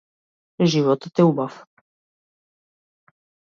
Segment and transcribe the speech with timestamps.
[0.71, 1.61] Животот е убав.